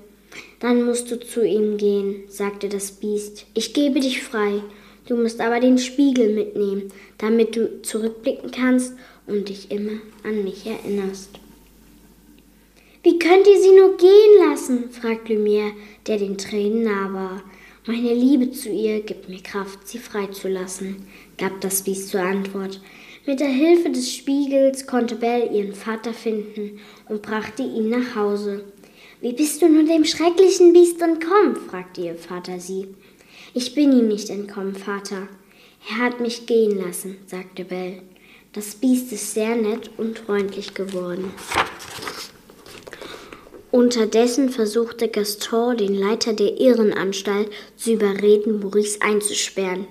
Dann 0.59 0.83
musst 0.83 1.11
du 1.11 1.19
zu 1.19 1.45
ihm 1.45 1.77
gehen, 1.77 2.23
sagte 2.27 2.69
das 2.69 2.91
Biest. 2.91 3.45
Ich 3.53 3.73
gebe 3.73 3.99
dich 3.99 4.21
frei. 4.21 4.61
Du 5.07 5.15
musst 5.15 5.41
aber 5.41 5.59
den 5.59 5.77
Spiegel 5.77 6.33
mitnehmen, 6.33 6.91
damit 7.17 7.55
du 7.55 7.81
zurückblicken 7.81 8.51
kannst 8.51 8.93
und 9.27 9.49
dich 9.49 9.71
immer 9.71 9.99
an 10.23 10.43
mich 10.43 10.65
erinnerst. 10.65 11.31
Wie 13.03 13.17
könnt 13.17 13.47
ihr 13.47 13.59
sie 13.59 13.75
nur 13.75 13.97
gehen 13.97 14.49
lassen? 14.49 14.91
fragte 14.91 15.33
Lumière, 15.33 15.71
der 16.05 16.17
den 16.19 16.37
Tränen 16.37 16.83
nah 16.83 17.11
war. 17.11 17.43
Meine 17.87 18.13
Liebe 18.13 18.51
zu 18.51 18.69
ihr 18.69 19.01
gibt 19.01 19.27
mir 19.27 19.41
Kraft, 19.41 19.87
sie 19.87 19.97
freizulassen, 19.97 21.07
gab 21.39 21.59
das 21.61 21.81
Biest 21.81 22.09
zur 22.09 22.21
Antwort. 22.21 22.79
Mit 23.25 23.39
der 23.39 23.47
Hilfe 23.47 23.89
des 23.89 24.13
Spiegels 24.13 24.85
konnte 24.85 25.15
Belle 25.15 25.51
ihren 25.51 25.73
Vater 25.73 26.13
finden 26.13 26.79
und 27.09 27.23
brachte 27.23 27.63
ihn 27.63 27.89
nach 27.89 28.15
Hause. 28.15 28.63
Wie 29.21 29.33
bist 29.33 29.61
du 29.61 29.69
nun 29.69 29.85
dem 29.85 30.03
schrecklichen 30.03 30.73
Biest 30.73 30.99
entkommen? 30.99 31.55
fragte 31.55 32.01
ihr 32.01 32.15
Vater 32.15 32.59
sie. 32.59 32.87
Ich 33.53 33.75
bin 33.75 33.91
ihm 33.91 34.07
nicht 34.07 34.31
entkommen, 34.31 34.73
Vater. 34.73 35.27
Er 35.87 35.97
hat 35.99 36.19
mich 36.19 36.47
gehen 36.47 36.83
lassen, 36.83 37.17
sagte 37.27 37.65
Belle. 37.65 38.01
Das 38.51 38.73
Biest 38.73 39.11
ist 39.13 39.35
sehr 39.35 39.55
nett 39.55 39.91
und 39.97 40.17
freundlich 40.17 40.73
geworden. 40.73 41.31
Unterdessen 43.69 44.49
versuchte 44.49 45.07
Gaston, 45.07 45.77
den 45.77 45.93
Leiter 45.93 46.33
der 46.33 46.59
Irrenanstalt, 46.59 47.51
zu 47.77 47.93
überreden, 47.93 48.59
Maurice 48.59 49.03
einzusperren. 49.03 49.85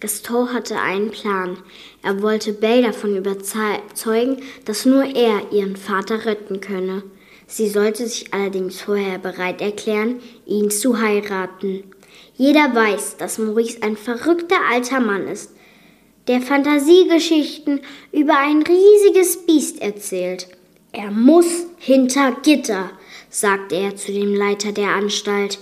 Gaston 0.00 0.52
hatte 0.52 0.80
einen 0.80 1.12
Plan. 1.12 1.56
Er 2.02 2.20
wollte 2.20 2.52
Belle 2.52 2.88
davon 2.88 3.16
überzeugen, 3.16 4.42
dass 4.64 4.86
nur 4.86 5.04
er 5.04 5.52
ihren 5.52 5.76
Vater 5.76 6.26
retten 6.26 6.60
könne. 6.60 7.04
Sie 7.52 7.68
sollte 7.68 8.06
sich 8.06 8.32
allerdings 8.32 8.80
vorher 8.80 9.18
bereit 9.18 9.60
erklären, 9.60 10.20
ihn 10.46 10.70
zu 10.70 11.02
heiraten. 11.02 11.84
Jeder 12.34 12.74
weiß, 12.74 13.18
dass 13.18 13.36
Maurice 13.36 13.82
ein 13.82 13.98
verrückter 13.98 14.56
alter 14.70 15.00
Mann 15.00 15.28
ist, 15.28 15.50
der 16.28 16.40
Fantasiegeschichten 16.40 17.82
über 18.10 18.38
ein 18.38 18.62
riesiges 18.62 19.44
Biest 19.44 19.82
erzählt. 19.82 20.48
Er 20.92 21.10
muss 21.10 21.66
hinter 21.76 22.34
Gitter, 22.42 22.90
sagte 23.28 23.74
er 23.76 23.96
zu 23.96 24.12
dem 24.12 24.34
Leiter 24.34 24.72
der 24.72 24.88
Anstalt. 24.88 25.58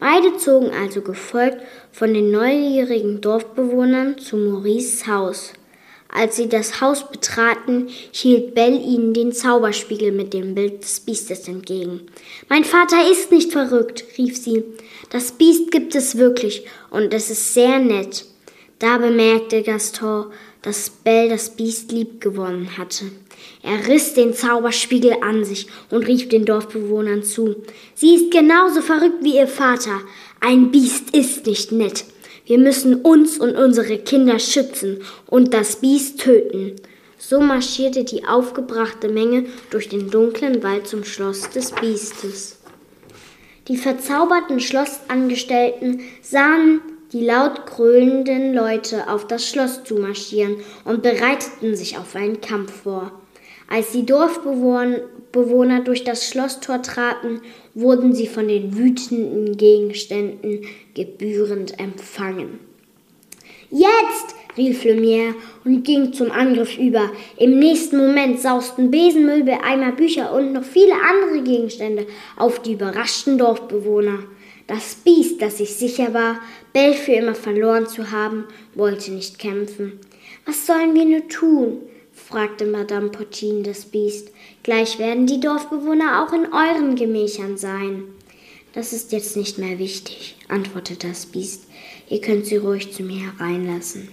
Beide 0.00 0.36
zogen 0.36 0.72
also 0.72 1.00
gefolgt 1.00 1.58
von 1.92 2.12
den 2.12 2.32
neugierigen 2.32 3.20
Dorfbewohnern 3.20 4.18
zu 4.18 4.36
Maurices 4.36 5.06
Haus. 5.06 5.52
Als 6.12 6.36
sie 6.36 6.48
das 6.48 6.80
Haus 6.80 7.08
betraten, 7.08 7.88
hielt 8.10 8.54
Belle 8.54 8.78
ihnen 8.78 9.14
den 9.14 9.32
Zauberspiegel 9.32 10.10
mit 10.10 10.34
dem 10.34 10.54
Bild 10.54 10.82
des 10.82 11.00
Biestes 11.00 11.46
entgegen. 11.46 12.00
Mein 12.48 12.64
Vater 12.64 13.10
ist 13.10 13.30
nicht 13.30 13.52
verrückt, 13.52 14.04
rief 14.18 14.36
sie. 14.36 14.64
Das 15.10 15.32
Biest 15.32 15.70
gibt 15.70 15.94
es 15.94 16.18
wirklich, 16.18 16.66
und 16.90 17.14
es 17.14 17.30
ist 17.30 17.54
sehr 17.54 17.78
nett. 17.78 18.24
Da 18.80 18.98
bemerkte 18.98 19.62
Gaston, 19.62 20.26
dass 20.62 20.90
Belle 20.90 21.30
das 21.30 21.50
Biest 21.50 21.92
lieb 21.92 22.20
gewonnen 22.20 22.76
hatte. 22.76 23.06
Er 23.62 23.86
riss 23.86 24.14
den 24.14 24.34
Zauberspiegel 24.34 25.16
an 25.22 25.44
sich 25.44 25.66
und 25.90 26.06
rief 26.06 26.28
den 26.28 26.44
Dorfbewohnern 26.44 27.22
zu. 27.22 27.56
Sie 27.94 28.14
ist 28.14 28.30
genauso 28.30 28.80
verrückt 28.82 29.22
wie 29.22 29.36
ihr 29.36 29.48
Vater. 29.48 30.00
Ein 30.40 30.70
Biest 30.70 31.14
ist 31.14 31.46
nicht 31.46 31.72
nett. 31.72 32.04
Wir 32.50 32.58
müssen 32.58 32.96
uns 33.02 33.38
und 33.38 33.54
unsere 33.54 33.96
Kinder 33.96 34.40
schützen 34.40 35.02
und 35.28 35.54
das 35.54 35.76
Biest 35.76 36.18
töten. 36.18 36.74
So 37.16 37.38
marschierte 37.38 38.02
die 38.02 38.24
aufgebrachte 38.24 39.08
Menge 39.08 39.44
durch 39.70 39.88
den 39.88 40.10
dunklen 40.10 40.60
Wald 40.64 40.88
zum 40.88 41.04
Schloss 41.04 41.48
des 41.50 41.70
Biestes. 41.70 42.58
Die 43.68 43.76
verzauberten 43.76 44.58
Schlossangestellten 44.58 46.00
sahen 46.22 46.80
die 47.12 47.24
laut 47.24 47.66
grölenden 47.66 48.52
Leute 48.52 49.08
auf 49.08 49.28
das 49.28 49.48
Schloss 49.48 49.84
zumarschieren 49.84 50.56
und 50.84 51.04
bereiteten 51.04 51.76
sich 51.76 51.98
auf 51.98 52.16
einen 52.16 52.40
Kampf 52.40 52.82
vor. 52.82 53.12
Als 53.70 53.92
die 53.92 54.04
Dorfbewohner 54.04 55.80
durch 55.84 56.02
das 56.02 56.28
Schlosstor 56.28 56.82
traten, 56.82 57.40
wurden 57.72 58.12
sie 58.12 58.26
von 58.26 58.48
den 58.48 58.76
wütenden 58.76 59.56
Gegenständen 59.56 60.62
gebührend 60.94 61.78
empfangen. 61.78 62.58
Jetzt! 63.70 64.34
rief 64.56 64.84
Lumière 64.84 65.34
und 65.64 65.84
ging 65.84 66.12
zum 66.12 66.32
Angriff 66.32 66.76
über. 66.76 67.12
Im 67.36 67.60
nächsten 67.60 67.98
Moment 67.98 68.40
sausten 68.40 68.90
Besenmüll, 68.90 69.48
Eimer, 69.62 69.92
Bücher 69.92 70.34
und 70.34 70.52
noch 70.52 70.64
viele 70.64 70.94
andere 70.94 71.44
Gegenstände 71.44 72.08
auf 72.36 72.60
die 72.60 72.72
überraschten 72.72 73.38
Dorfbewohner. 73.38 74.24
Das 74.66 74.96
Biest, 74.96 75.40
das 75.40 75.58
sich 75.58 75.76
sicher 75.76 76.12
war, 76.12 76.40
Bell 76.72 76.94
für 76.94 77.12
immer 77.12 77.36
verloren 77.36 77.86
zu 77.86 78.10
haben, 78.10 78.46
wollte 78.74 79.12
nicht 79.12 79.38
kämpfen. 79.38 80.00
Was 80.44 80.66
sollen 80.66 80.94
wir 80.94 81.04
nur 81.04 81.28
tun? 81.28 81.78
Fragte 82.30 82.64
Madame 82.64 83.08
Potin 83.08 83.64
das 83.64 83.86
Biest. 83.86 84.30
Gleich 84.62 85.00
werden 85.00 85.26
die 85.26 85.40
Dorfbewohner 85.40 86.22
auch 86.22 86.32
in 86.32 86.46
euren 86.52 86.94
Gemächern 86.94 87.56
sein. 87.56 88.04
Das 88.72 88.92
ist 88.92 89.10
jetzt 89.10 89.36
nicht 89.36 89.58
mehr 89.58 89.80
wichtig, 89.80 90.36
antwortete 90.46 91.08
das 91.08 91.26
Biest. 91.26 91.64
Ihr 92.08 92.20
könnt 92.20 92.46
sie 92.46 92.58
ruhig 92.58 92.92
zu 92.92 93.02
mir 93.02 93.32
hereinlassen. 93.32 94.08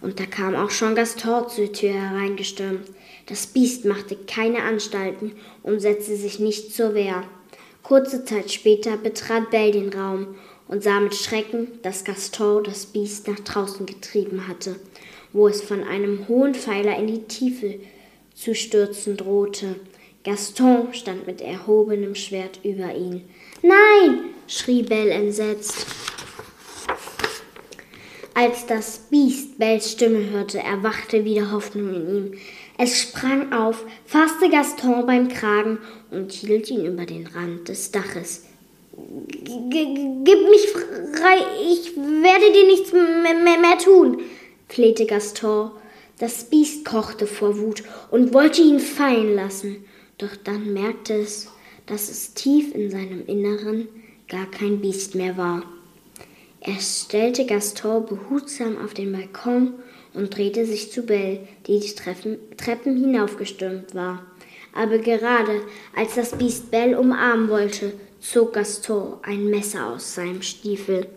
Und 0.00 0.20
da 0.20 0.26
kam 0.26 0.54
auch 0.54 0.70
schon 0.70 0.94
Gaston 0.94 1.48
zur 1.48 1.72
Tür 1.72 1.92
hereingestürmt. 1.92 2.88
Das 3.26 3.48
Biest 3.48 3.84
machte 3.84 4.16
keine 4.16 4.62
Anstalten 4.62 5.32
und 5.64 5.80
setzte 5.80 6.14
sich 6.14 6.38
nicht 6.38 6.72
zur 6.72 6.94
Wehr. 6.94 7.24
Kurze 7.82 8.24
Zeit 8.24 8.52
später 8.52 8.96
betrat 8.96 9.50
Bell 9.50 9.72
den 9.72 9.92
Raum 9.92 10.36
und 10.68 10.84
sah 10.84 11.00
mit 11.00 11.16
Schrecken, 11.16 11.66
dass 11.82 12.04
Gaston 12.04 12.62
das 12.62 12.86
Biest 12.86 13.26
nach 13.26 13.40
draußen 13.40 13.86
getrieben 13.86 14.46
hatte 14.46 14.76
wo 15.32 15.48
es 15.48 15.62
von 15.62 15.84
einem 15.84 16.28
hohen 16.28 16.54
Pfeiler 16.54 16.96
in 16.96 17.06
die 17.06 17.22
Tiefe 17.22 17.80
zu 18.34 18.54
stürzen 18.54 19.16
drohte. 19.16 19.76
Gaston 20.24 20.92
stand 20.92 21.26
mit 21.26 21.40
erhobenem 21.40 22.14
Schwert 22.14 22.60
über 22.62 22.94
ihn. 22.94 23.22
Nein! 23.62 24.24
schrie 24.46 24.82
Belle 24.82 25.12
entsetzt. 25.12 25.86
Als 28.34 28.66
das 28.66 29.06
Biest 29.10 29.58
Bells 29.58 29.92
Stimme 29.92 30.30
hörte, 30.30 30.58
erwachte 30.58 31.24
wieder 31.24 31.52
Hoffnung 31.52 31.94
in 31.94 32.16
ihm. 32.16 32.32
Es 32.78 33.00
sprang 33.00 33.52
auf, 33.52 33.84
fasste 34.06 34.48
Gaston 34.48 35.04
beim 35.04 35.28
Kragen 35.28 35.78
und 36.10 36.32
hielt 36.32 36.70
ihn 36.70 36.86
über 36.86 37.04
den 37.04 37.26
Rand 37.26 37.68
des 37.68 37.90
Daches. 37.90 38.44
Gib 38.96 40.50
mich 40.50 40.68
frei, 40.68 41.38
ich 41.70 41.94
werde 41.96 42.52
dir 42.52 42.66
nichts 42.66 42.92
mehr 42.92 43.78
tun, 43.78 44.22
flehte 44.70 45.06
Gaston. 45.06 45.72
Das 46.18 46.44
Biest 46.44 46.84
kochte 46.84 47.26
vor 47.26 47.58
Wut 47.58 47.82
und 48.10 48.32
wollte 48.32 48.62
ihn 48.62 48.78
fallen 48.78 49.34
lassen, 49.34 49.84
doch 50.18 50.36
dann 50.44 50.72
merkte 50.72 51.14
es, 51.14 51.48
dass 51.86 52.08
es 52.08 52.34
tief 52.34 52.74
in 52.74 52.90
seinem 52.90 53.26
Inneren 53.26 53.88
gar 54.28 54.46
kein 54.50 54.80
Biest 54.80 55.14
mehr 55.14 55.36
war. 55.36 55.62
Er 56.60 56.78
stellte 56.78 57.46
Gaston 57.46 58.04
behutsam 58.06 58.76
auf 58.84 58.92
den 58.92 59.12
Balkon 59.12 59.74
und 60.12 60.36
drehte 60.36 60.66
sich 60.66 60.92
zu 60.92 61.02
Belle, 61.02 61.40
die 61.66 61.80
die 61.80 61.94
Treppen, 61.94 62.38
Treppen 62.56 62.96
hinaufgestürmt 62.96 63.94
war. 63.94 64.24
Aber 64.74 64.98
gerade 64.98 65.62
als 65.96 66.14
das 66.14 66.36
Biest 66.36 66.70
Belle 66.70 66.98
umarmen 67.00 67.48
wollte, 67.48 67.94
zog 68.20 68.52
Gaston 68.52 69.14
ein 69.22 69.46
Messer 69.46 69.86
aus 69.86 70.14
seinem 70.14 70.42
Stiefel. 70.42 71.08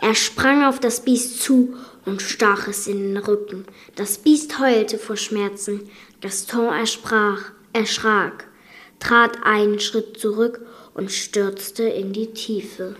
Er 0.00 0.14
sprang 0.14 0.64
auf 0.64 0.78
das 0.78 1.00
Biest 1.00 1.40
zu 1.40 1.74
und 2.04 2.22
stach 2.22 2.68
es 2.68 2.86
in 2.86 3.14
den 3.14 3.16
Rücken. 3.16 3.64
Das 3.94 4.18
Biest 4.18 4.58
heulte 4.58 4.98
vor 4.98 5.16
Schmerzen. 5.16 5.88
Gaston 6.20 6.72
ersprach, 6.72 7.52
erschrak, 7.72 8.48
trat 8.98 9.38
einen 9.44 9.80
Schritt 9.80 10.18
zurück 10.18 10.60
und 10.94 11.10
stürzte 11.10 11.84
in 11.84 12.12
die 12.12 12.32
Tiefe. 12.32 12.96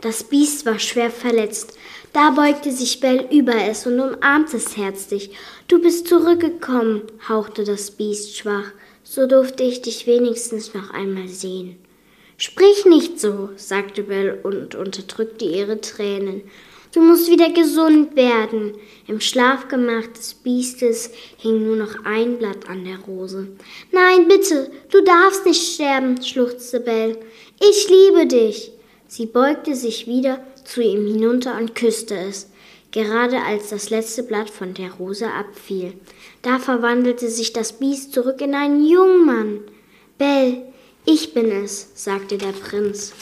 Das 0.00 0.24
Biest 0.24 0.64
war 0.64 0.78
schwer 0.78 1.10
verletzt. 1.10 1.76
Da 2.12 2.30
beugte 2.30 2.72
sich 2.72 3.00
Bell 3.00 3.28
über 3.30 3.54
es 3.54 3.86
und 3.86 4.00
umarmte 4.00 4.56
es 4.56 4.76
herzlich. 4.76 5.30
Du 5.68 5.80
bist 5.80 6.08
zurückgekommen, 6.08 7.02
hauchte 7.28 7.64
das 7.64 7.92
Biest 7.92 8.36
schwach. 8.36 8.72
So 9.04 9.26
durfte 9.26 9.62
ich 9.62 9.82
dich 9.82 10.06
wenigstens 10.06 10.74
noch 10.74 10.90
einmal 10.90 11.28
sehen. 11.28 11.79
Sprich 12.40 12.86
nicht 12.86 13.20
so, 13.20 13.50
sagte 13.56 14.04
Belle 14.04 14.40
und 14.42 14.74
unterdrückte 14.74 15.44
ihre 15.44 15.82
Tränen. 15.82 16.40
Du 16.94 17.02
musst 17.02 17.30
wieder 17.30 17.50
gesund 17.50 18.16
werden. 18.16 18.72
Im 19.06 19.20
Schlafgemach 19.20 20.06
des 20.06 20.32
Biestes 20.32 21.10
hing 21.36 21.66
nur 21.66 21.76
noch 21.76 22.02
ein 22.06 22.38
Blatt 22.38 22.66
an 22.66 22.86
der 22.86 22.98
Rose. 23.00 23.48
Nein, 23.92 24.26
bitte, 24.26 24.70
du 24.90 25.02
darfst 25.02 25.44
nicht 25.44 25.74
sterben, 25.74 26.22
schluchzte 26.22 26.80
Belle. 26.80 27.18
Ich 27.60 27.90
liebe 27.90 28.24
dich. 28.24 28.72
Sie 29.06 29.26
beugte 29.26 29.74
sich 29.76 30.06
wieder 30.06 30.42
zu 30.64 30.80
ihm 30.80 31.06
hinunter 31.06 31.58
und 31.58 31.74
küsste 31.74 32.16
es, 32.16 32.48
gerade 32.90 33.42
als 33.42 33.68
das 33.68 33.90
letzte 33.90 34.22
Blatt 34.22 34.48
von 34.48 34.72
der 34.72 34.92
Rose 34.92 35.26
abfiel. 35.30 35.92
Da 36.40 36.58
verwandelte 36.58 37.28
sich 37.28 37.52
das 37.52 37.74
Biest 37.74 38.14
zurück 38.14 38.40
in 38.40 38.54
einen 38.54 38.86
Jungmann. 38.86 39.60
Belle, 40.16 40.69
ich 41.04 41.34
bin 41.34 41.50
es, 41.50 41.90
sagte 41.94 42.38
der 42.38 42.52
Prinz. 42.52 43.12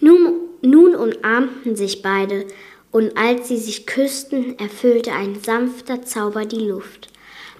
Nun, 0.00 0.34
nun 0.62 0.94
umarmten 0.94 1.76
sich 1.76 2.02
beide, 2.02 2.46
und 2.90 3.16
als 3.16 3.48
sie 3.48 3.58
sich 3.58 3.86
küssten, 3.86 4.58
erfüllte 4.58 5.12
ein 5.12 5.40
sanfter 5.40 6.02
Zauber 6.02 6.44
die 6.44 6.66
Luft. 6.66 7.08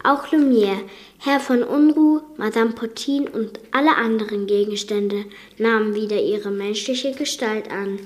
Auch 0.05 0.29
Lumière, 0.29 0.79
Herr 1.19 1.41
von 1.41 1.63
Unruh, 1.63 2.21
Madame 2.37 2.73
Potin 2.73 3.27
und 3.27 3.59
alle 3.71 3.97
anderen 3.97 4.47
Gegenstände 4.47 5.25
nahmen 5.57 5.95
wieder 5.95 6.21
ihre 6.21 6.51
menschliche 6.51 7.13
Gestalt 7.13 7.71
an. 7.71 7.99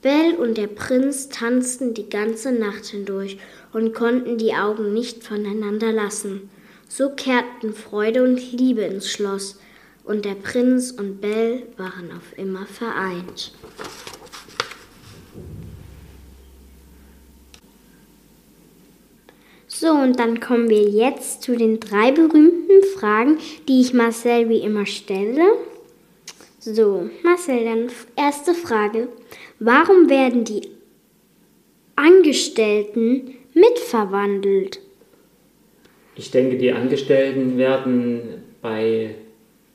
Belle 0.00 0.36
und 0.36 0.56
der 0.56 0.68
Prinz 0.68 1.28
tanzten 1.28 1.94
die 1.94 2.08
ganze 2.08 2.52
Nacht 2.52 2.86
hindurch 2.86 3.38
und 3.72 3.94
konnten 3.94 4.38
die 4.38 4.54
Augen 4.54 4.92
nicht 4.92 5.24
voneinander 5.24 5.92
lassen. 5.92 6.48
So 6.88 7.10
kehrten 7.10 7.74
Freude 7.74 8.22
und 8.22 8.52
Liebe 8.52 8.82
ins 8.82 9.10
Schloss, 9.10 9.58
und 10.04 10.24
der 10.24 10.34
Prinz 10.34 10.90
und 10.90 11.20
Belle 11.20 11.62
waren 11.76 12.12
auf 12.12 12.36
immer 12.38 12.66
vereint. 12.66 13.52
So, 19.66 19.90
und 19.90 20.18
dann 20.20 20.40
kommen 20.40 20.70
wir 20.70 20.82
jetzt 20.82 21.42
zu 21.42 21.56
den 21.56 21.80
drei 21.80 22.12
berühmten 22.12 22.82
Fragen, 22.96 23.38
die 23.66 23.80
ich 23.80 23.92
Marcel 23.92 24.48
wie 24.48 24.60
immer 24.60 24.86
stelle. 24.86 25.42
So, 26.60 27.10
Marcel, 27.22 27.64
dann 27.64 27.90
erste 28.16 28.54
Frage. 28.54 29.08
Warum 29.58 30.08
werden 30.08 30.44
die 30.44 30.68
Angestellten 31.96 33.34
mitverwandelt? 33.52 34.80
Ich 36.16 36.30
denke, 36.30 36.56
die 36.56 36.72
Angestellten 36.72 37.58
werden 37.58 38.44
bei 38.62 39.16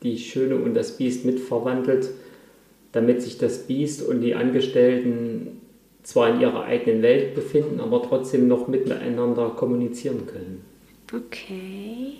die 0.03 0.17
Schöne 0.17 0.55
und 0.55 0.73
das 0.73 0.97
Biest 0.97 1.25
mitverwandelt, 1.25 2.09
damit 2.91 3.21
sich 3.21 3.37
das 3.37 3.67
Biest 3.67 4.07
und 4.07 4.21
die 4.21 4.35
Angestellten 4.35 5.61
zwar 6.03 6.29
in 6.29 6.41
ihrer 6.41 6.63
eigenen 6.63 7.01
Welt 7.01 7.35
befinden, 7.35 7.79
aber 7.79 8.01
trotzdem 8.01 8.47
noch 8.47 8.67
miteinander 8.67 9.49
kommunizieren 9.49 10.25
können. 10.25 10.63
Okay. 11.13 12.13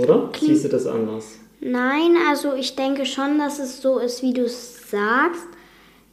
Oder? 0.00 0.28
Klingt 0.32 0.54
Siehst 0.54 0.64
du 0.64 0.68
das 0.68 0.86
anders? 0.86 1.38
Nein, 1.60 2.16
also 2.28 2.54
ich 2.54 2.76
denke 2.76 3.06
schon, 3.06 3.38
dass 3.38 3.58
es 3.58 3.80
so 3.80 3.98
ist, 3.98 4.22
wie 4.22 4.32
du 4.32 4.42
es 4.42 4.90
sagst. 4.90 5.48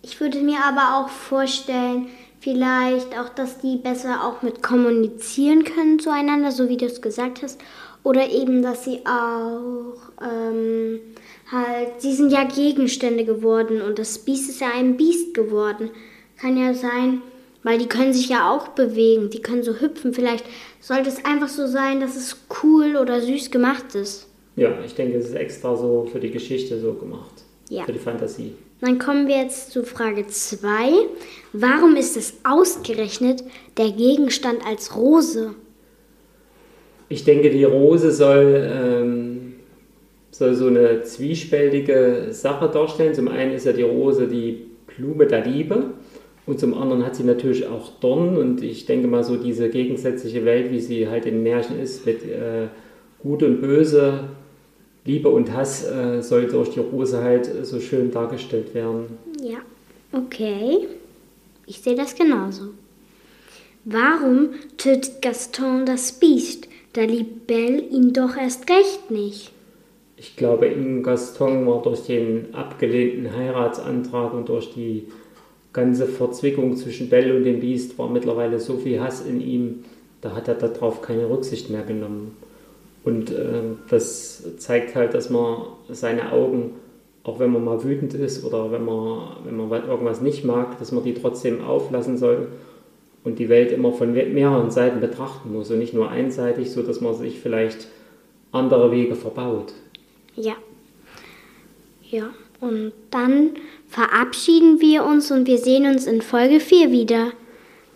Ich 0.01 0.19
würde 0.19 0.39
mir 0.39 0.60
aber 0.63 0.99
auch 0.99 1.10
vorstellen, 1.10 2.08
Vielleicht 2.45 3.17
auch, 3.17 3.29
dass 3.29 3.58
die 3.58 3.77
besser 3.77 4.23
auch 4.23 4.43
mit 4.43 4.62
kommunizieren 4.62 5.63
können 5.63 5.97
zueinander, 5.97 6.51
so 6.51 6.69
wie 6.69 6.77
du 6.77 6.86
es 6.86 7.01
gesagt 7.01 7.41
hast. 7.41 7.60
Oder 8.05 8.29
eben, 8.29 8.61
dass 8.61 8.85
sie 8.85 8.99
auch 9.03 9.95
ähm, 10.21 10.99
halt, 11.51 11.99
sie 11.99 12.13
sind 12.13 12.31
ja 12.31 12.43
Gegenstände 12.43 13.25
geworden 13.25 13.81
und 13.81 13.97
das 13.97 14.19
Biest 14.19 14.47
ist 14.47 14.61
ja 14.61 14.67
ein 14.75 14.95
Biest 14.95 15.33
geworden. 15.33 15.89
Kann 16.39 16.55
ja 16.55 16.75
sein, 16.75 17.23
weil 17.63 17.79
die 17.79 17.87
können 17.87 18.13
sich 18.13 18.29
ja 18.29 18.51
auch 18.51 18.67
bewegen, 18.69 19.31
die 19.31 19.41
können 19.41 19.63
so 19.63 19.81
hüpfen. 19.81 20.13
Vielleicht 20.13 20.45
sollte 20.79 21.09
es 21.09 21.25
einfach 21.25 21.47
so 21.47 21.65
sein, 21.65 21.99
dass 21.99 22.15
es 22.15 22.37
cool 22.61 22.95
oder 22.95 23.21
süß 23.21 23.49
gemacht 23.49 23.95
ist. 23.95 24.27
Ja, 24.55 24.77
ich 24.85 24.93
denke, 24.93 25.17
es 25.17 25.29
ist 25.29 25.35
extra 25.35 25.75
so 25.75 26.07
für 26.11 26.19
die 26.19 26.29
Geschichte 26.29 26.79
so 26.79 26.93
gemacht. 26.93 27.43
Ja. 27.69 27.85
Für 27.85 27.93
die 27.93 27.99
Fantasie. 27.99 28.53
Dann 28.81 28.99
kommen 28.99 29.27
wir 29.27 29.37
jetzt 29.37 29.71
zu 29.71 29.83
Frage 29.83 30.27
2. 30.27 30.91
Warum 31.53 31.95
ist 31.95 32.15
es 32.17 32.35
ausgerechnet 32.43 33.43
der 33.77 33.89
Gegenstand 33.89 34.63
als 34.63 34.95
Rose? 34.95 35.55
Ich 37.09 37.23
denke, 37.23 37.49
die 37.49 37.63
Rose 37.63 38.11
soll, 38.11 38.67
ähm, 38.67 39.53
soll 40.31 40.55
so 40.55 40.67
eine 40.67 41.03
zwiespältige 41.03 42.27
Sache 42.31 42.69
darstellen. 42.69 43.13
Zum 43.13 43.27
einen 43.27 43.53
ist 43.53 43.65
ja 43.65 43.73
die 43.73 43.83
Rose 43.83 44.27
die 44.27 44.65
Blume 44.87 45.27
der 45.27 45.45
Liebe 45.45 45.91
und 46.45 46.59
zum 46.59 46.73
anderen 46.75 47.05
hat 47.05 47.15
sie 47.15 47.23
natürlich 47.23 47.67
auch 47.67 47.89
Dornen 47.99 48.37
und 48.37 48.63
ich 48.63 48.85
denke 48.85 49.07
mal 49.07 49.23
so 49.23 49.35
diese 49.35 49.69
gegensätzliche 49.69 50.45
Welt, 50.45 50.71
wie 50.71 50.79
sie 50.79 51.07
halt 51.07 51.25
in 51.25 51.41
Märchen 51.43 51.79
ist, 51.79 52.05
mit 52.05 52.23
äh, 52.23 52.67
Gut 53.21 53.41
und 53.41 53.61
Böse, 53.61 54.25
Liebe 55.05 55.29
und 55.29 55.51
Hass, 55.53 55.85
äh, 55.85 56.21
soll 56.21 56.45
durch 56.47 56.69
die 56.69 56.79
Rose 56.79 57.21
halt 57.21 57.65
so 57.65 57.79
schön 57.79 58.11
dargestellt 58.11 58.73
werden. 58.75 59.17
Ja, 59.41 59.57
okay. 60.11 60.87
Ich 61.65 61.81
sehe 61.81 61.95
das 61.95 62.15
genauso. 62.15 62.65
Warum 63.83 64.49
tötet 64.77 65.21
Gaston 65.21 65.85
das 65.85 66.11
Biest? 66.11 66.67
Da 66.95 67.01
liebt 67.01 67.45
Belle 67.45 67.81
ihn 67.81 68.13
doch 68.13 68.38
erst 68.38 68.69
recht 68.69 69.12
nicht. 69.12 69.51
Ich 70.15 70.38
glaube, 70.38 70.67
in 70.67 71.03
Gaston 71.03 71.67
war 71.67 71.81
durch 71.81 72.03
den 72.03 72.55
abgelehnten 72.55 73.36
Heiratsantrag 73.36 74.34
und 74.34 74.47
durch 74.47 74.73
die 74.73 75.08
ganze 75.73 76.05
Verzwickung 76.05 76.77
zwischen 76.77 77.10
Belle 77.10 77.36
und 77.36 77.43
dem 77.43 77.60
Biest 77.60 77.99
war 77.99 78.10
mittlerweile 78.10 78.62
so 78.62 78.77
viel 78.77 79.01
Hass 79.01 79.25
in 79.25 79.41
ihm, 79.41 79.84
da 80.21 80.34
hat 80.34 80.47
er 80.47 80.53
darauf 80.53 81.01
keine 81.01 81.29
Rücksicht 81.29 81.69
mehr 81.69 81.84
genommen. 81.84 82.38
Und 83.03 83.29
äh, 83.29 83.62
das 83.89 84.58
zeigt 84.58 84.95
halt, 84.95 85.13
dass 85.13 85.29
man 85.29 85.63
seine 85.89 86.31
Augen, 86.31 86.75
auch 87.23 87.39
wenn 87.39 87.51
man 87.51 87.65
mal 87.65 87.84
wütend 87.84 88.13
ist 88.13 88.45
oder 88.45 88.71
wenn 88.71 88.86
man, 88.86 89.31
wenn 89.43 89.58
man 89.58 89.86
irgendwas 89.86 90.21
nicht 90.21 90.45
mag, 90.45 90.79
dass 90.79 90.93
man 90.93 91.03
die 91.03 91.13
trotzdem 91.13 91.62
auflassen 91.62 92.17
soll 92.17 92.47
und 93.25 93.39
die 93.39 93.49
Welt 93.49 93.71
immer 93.71 93.91
von 93.91 94.13
mehreren 94.13 94.71
Seiten 94.71 95.01
betrachten 95.01 95.51
muss 95.51 95.69
und 95.71 95.79
nicht 95.79 95.93
nur 95.93 96.09
einseitig, 96.09 96.71
so 96.71 96.83
dass 96.83 97.01
man 97.01 97.15
sich 97.15 97.39
vielleicht 97.39 97.88
andere 98.51 98.91
Wege 98.91 99.15
verbaut. 99.15 99.73
Ja. 100.35 100.53
Ja, 102.09 102.29
und 102.61 102.93
dann 103.09 103.51
verabschieden 103.89 104.79
wir 104.79 105.03
uns 105.03 105.31
und 105.31 105.47
wir 105.47 105.57
sehen 105.57 105.85
uns 105.85 106.05
in 106.05 106.21
Folge 106.21 106.59
4 106.59 106.91
wieder. 106.91 107.31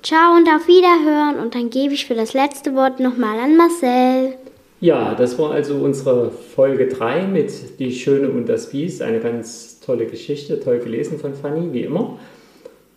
Ciao 0.01 0.35
und 0.35 0.47
auf 0.47 0.67
Wiederhören 0.67 1.39
und 1.43 1.53
dann 1.53 1.69
gebe 1.69 1.93
ich 1.93 2.05
für 2.05 2.15
das 2.15 2.33
letzte 2.33 2.73
Wort 2.73 2.99
nochmal 2.99 3.37
an 3.39 3.55
Marcel. 3.55 4.33
Ja, 4.81 5.13
das 5.13 5.37
war 5.37 5.51
also 5.51 5.75
unsere 5.75 6.31
Folge 6.31 6.87
3 6.87 7.27
mit 7.27 7.79
Die 7.79 7.91
Schöne 7.91 8.29
und 8.29 8.47
das 8.47 8.69
Biest. 8.71 9.01
Eine 9.01 9.19
ganz 9.19 9.79
tolle 9.81 10.05
Geschichte, 10.05 10.59
toll 10.59 10.79
gelesen 10.79 11.19
von 11.19 11.33
Fanny, 11.35 11.71
wie 11.73 11.83
immer. 11.83 12.17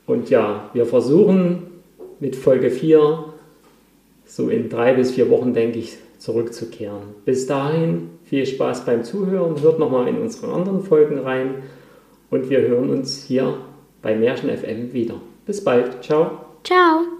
Und 0.06 0.30
ja, 0.30 0.70
wir 0.72 0.86
versuchen 0.86 1.71
mit 2.22 2.36
Folge 2.36 2.70
4 2.70 3.32
so 4.24 4.48
in 4.48 4.70
drei 4.70 4.94
bis 4.94 5.10
vier 5.10 5.28
Wochen, 5.28 5.52
denke 5.52 5.78
ich, 5.78 5.98
zurückzukehren. 6.18 7.02
Bis 7.26 7.46
dahin 7.46 8.10
viel 8.24 8.46
Spaß 8.46 8.86
beim 8.86 9.04
Zuhören. 9.04 9.60
Hört 9.60 9.78
nochmal 9.78 10.08
in 10.08 10.18
unsere 10.22 10.52
anderen 10.54 10.80
Folgen 10.80 11.18
rein. 11.18 11.64
Und 12.30 12.48
wir 12.48 12.62
hören 12.62 12.88
uns 12.88 13.24
hier 13.24 13.58
bei 14.00 14.16
Märchen 14.16 14.48
FM 14.48 14.94
wieder. 14.94 15.20
Bis 15.44 15.62
bald. 15.62 16.02
Ciao. 16.02 16.46
Ciao. 16.64 17.11